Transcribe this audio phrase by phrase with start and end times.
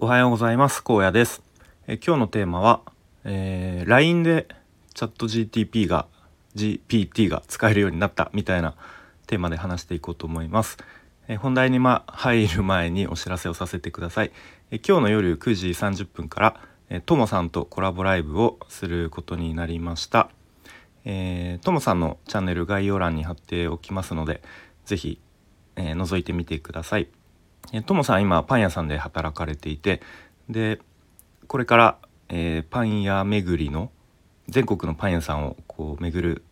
[0.00, 0.84] おはようございます。
[0.86, 1.42] 荒野です。
[1.88, 2.82] え今日のテーマは、
[3.24, 4.46] えー、LINE で
[4.94, 6.06] チャット GTP が
[6.54, 8.76] GPT が使えるようになったみたいな
[9.26, 10.76] テーマで話していこうと思います。
[11.26, 14.30] え本題にま入る前にお知らせをさせてください。
[14.70, 16.60] え今日の夜9時30分から
[16.90, 20.30] えともさんとコラボライブをすることになりました。
[21.06, 24.42] えー、ともさんのチャンネル概要欄に貼っておきますので
[24.84, 25.20] 是非、
[25.74, 27.08] えー、覗いてみてください。
[27.84, 30.00] ともさん今パン屋さんで働かれていて
[30.48, 30.80] で
[31.46, 31.98] これから、
[32.28, 33.90] えー、パン屋巡りの
[34.48, 36.42] 全国のパン屋さんをこう巡る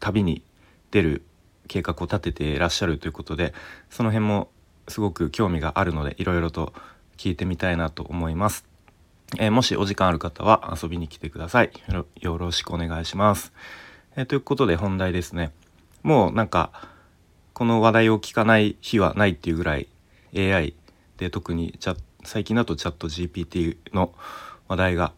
[0.00, 0.42] 旅に
[0.90, 1.22] 出る
[1.68, 3.54] 計画を立てていらっしゃるということで
[3.90, 4.50] その辺も
[4.88, 6.72] すごく興味があるのでいろいろと
[7.16, 8.66] 聞いてみたいなと思います、
[9.38, 11.70] えー、もしお時間ある方は遊びに来てください。
[12.20, 13.52] よろしくお願いします、
[14.16, 15.52] えー、ということで本題ですね。
[16.02, 16.70] もうなんか
[17.52, 19.88] この話題を聞かない日はないっていうぐらい
[20.34, 20.74] AI
[21.18, 24.12] で特にチャ最近だとチャット GPT の
[24.68, 25.12] 話題が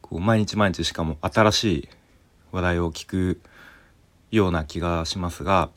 [0.00, 1.88] こう毎日毎日しかも新しい
[2.50, 3.40] 話題を聞く
[4.30, 5.70] ような気がしますが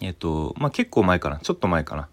[0.00, 2.08] えっ、とまあ結構前かなちょっと前かな。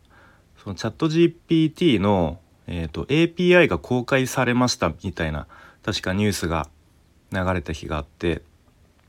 [0.61, 2.37] そのチャット GPT の、
[2.67, 5.47] えーと、API が公開されましたみたいな
[5.83, 6.67] 確かニュースが
[7.31, 8.41] 流れた日があって、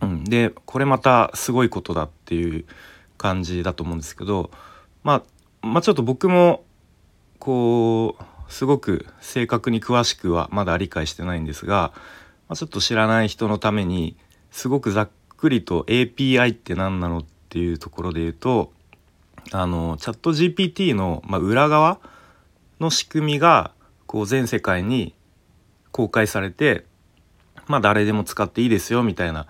[0.00, 2.64] うん、でこれまたすごいことだっていう
[3.18, 4.50] 感じだと思うんですけど、
[5.02, 5.24] ま
[5.62, 6.62] あ、まあちょっと僕も
[7.40, 11.92] こうすごく正確に詳しくはまだ理解してないんですが、
[12.48, 14.16] まあ、ちょっと知らない人のために
[14.50, 18.72] すごくざっくりと API って何なのっていうところで言うと
[19.52, 21.98] あのチャット GPT の、まあ、裏側
[22.78, 23.72] の仕組みが
[24.06, 25.14] こう全世界に
[25.92, 26.84] 公開されて
[27.66, 29.46] まあ誰でも使っていいですよみたいな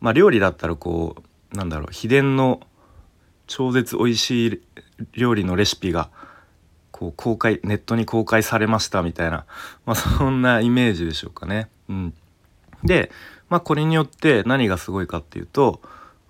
[0.00, 1.16] まあ料理だったらこ
[1.52, 2.60] うなんだろう秘伝の
[3.46, 4.62] 超絶美味しい
[5.12, 6.10] 料理のレシピが
[6.98, 9.44] こう公開ネットに公開されましたみたいな、
[9.84, 11.68] まあ、そんなイメージでしょうかね。
[11.90, 12.14] うん、
[12.84, 13.10] で、
[13.50, 15.82] まあ、これによって何がすごいかっていうと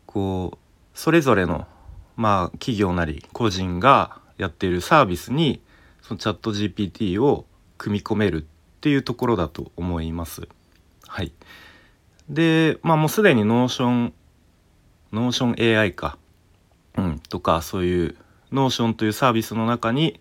[0.06, 0.58] こう
[0.98, 1.68] それぞれの、
[2.16, 5.60] まあ、企業なり個人がやっているサービスに
[6.02, 7.46] そのチャット GPT を
[7.78, 8.44] 組み込めるっ
[8.80, 10.48] ていうところだと思います。
[11.06, 11.32] はい、
[12.28, 14.12] でまあもうすでにノーション
[15.12, 16.18] ノーション AI か、
[16.98, 18.16] うん、とかそういう
[18.50, 20.18] Notion というサービスの中に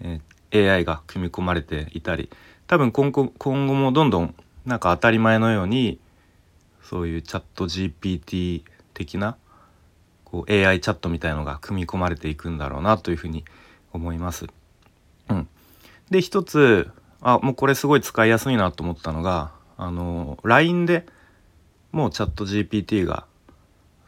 [0.00, 2.30] えー、AI が組み込まれていたり
[2.66, 4.34] 多分今後今後もどんどん
[4.64, 5.98] なんか当たり前のように
[6.82, 8.62] そういうチャット GPT
[8.94, 9.36] 的な
[10.24, 13.44] こう AI チャットみたいのが組み込まれていくんだろうなというふうに
[13.92, 14.46] 思います。
[15.28, 15.48] うん、
[16.10, 16.90] で一つ
[17.20, 21.06] あもうこれすごい使いやすいなと思ったのがあの LINE で
[21.92, 23.26] もうチャット GPT が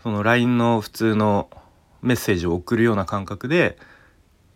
[0.03, 1.49] その LINE の普通の
[2.03, 3.78] メッセージを送るような感覚で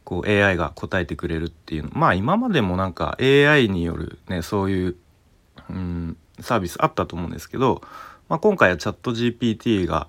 [0.05, 4.97] こう AI が答えてくれるっていうまあ今までもなんか AI によるねそういう、
[5.71, 7.83] うん、サービスあったと思うんですけど、
[8.29, 10.09] まあ、今回はチャット GPT が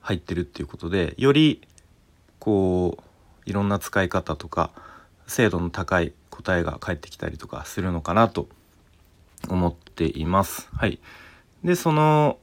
[0.00, 1.62] 入ってるっていうことでより
[2.38, 3.02] こう
[3.46, 4.70] いろんな使い方とか
[5.26, 8.48] 精度の高い答えが返ってきたりとかするのかなと
[9.48, 10.68] 思っています。
[10.72, 10.98] はい、
[11.62, 12.38] でその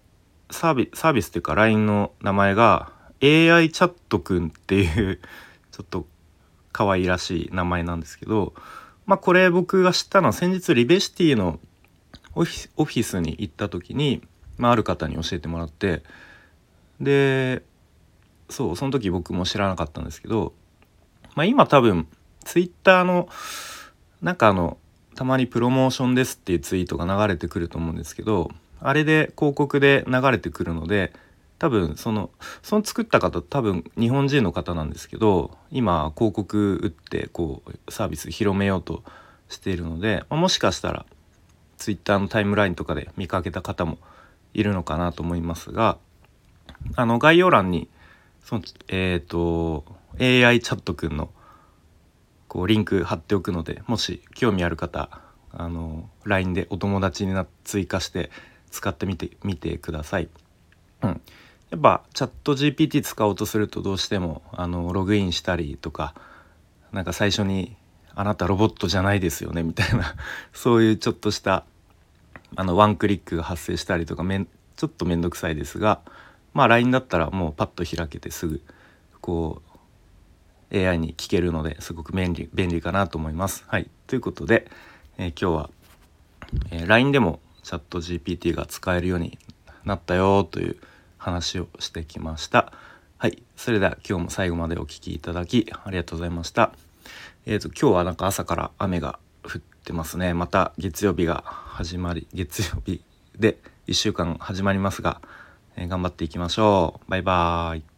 [0.49, 2.91] サービサービスっていうか LINE の名前が
[3.21, 5.19] AI チャットくんっていう
[5.71, 6.05] ちょっと
[6.71, 8.53] 可愛らしい名前なんですけど、
[9.05, 11.59] まあ、これ僕が知ったのは先日リベシティの
[12.35, 14.21] オフィスに行った時に、
[14.57, 16.01] まあ、ある方に教えてもらって
[16.99, 17.63] で
[18.49, 20.53] そうその時僕も知らなかったんですけど、
[21.35, 22.07] まあ、今多分
[22.43, 23.27] ツイッターの
[24.21, 24.77] なんかあの
[25.15, 28.49] たまにプロモーションですっていうツイートが流れてくると思うんですけど
[28.79, 31.13] あれで広告で流れてくるので
[31.61, 32.31] 多分その
[32.63, 39.03] その作った方多分日本人の方なんですけど今広告打ってこうサービス広めようと
[39.47, 41.05] しているので、まあ、もしかしたら
[41.77, 43.99] Twitter のタイムラインとかで見かけた方も
[44.55, 45.99] いるのかなと思いますが
[46.95, 47.91] あの概要欄に
[48.43, 49.85] そのえっ、ー、と
[50.19, 51.29] AI チャットくんの
[52.47, 55.21] こうリンク貼っておくのでもし興味ある方
[55.51, 58.31] あの LINE でお友達にな追加して
[58.71, 60.29] 使ってみてみてください。
[61.03, 61.21] うん
[61.71, 66.13] やっぱチャット GPT 使おうとするとどうしてもあのログインしたりとか
[66.91, 67.77] なんか最初に
[68.13, 70.15] 「あなたロボットじゃないですよね」みたいな
[70.51, 71.63] そういうちょっとした
[72.57, 76.01] あのワンクリックが発生したりとかめんちょっと面倒くさいですが
[76.53, 78.61] まあ LINE だったらもうパッと開けてすぐ
[79.21, 79.61] こ
[80.71, 83.63] う AI に聞けるのですごく便利便利かなと思います。
[83.67, 84.69] はい、ということで、
[85.17, 85.69] えー、今日は、
[86.71, 89.37] えー、LINE でもチャット GPT が使えるように
[89.85, 90.77] なったよという
[91.21, 92.73] 話をしてきました。
[93.19, 96.73] はい、それでは今日も最後までお聴きいただきありがとうございました。
[97.45, 103.01] えっ、ー、と今日はなんか朝から雨が降ってますねまた月曜日が始まり月曜日
[103.37, 103.57] で
[103.87, 105.21] 1週間始まりますが、
[105.75, 107.90] えー、頑張っていきましょうバイバーイ